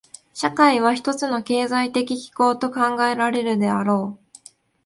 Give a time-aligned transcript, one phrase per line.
[0.33, 4.37] 社会は一つの経済的機構と考えられるであろう。